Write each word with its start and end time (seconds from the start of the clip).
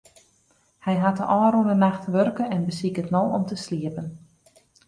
Hy 0.85 0.95
hat 1.03 1.19
de 1.19 1.25
ôfrûne 1.41 1.75
nacht 1.83 2.03
wurke 2.13 2.43
en 2.55 2.65
besiket 2.67 3.11
no 3.13 3.21
om 3.37 3.43
te 3.47 3.55
sliepen. 3.65 4.07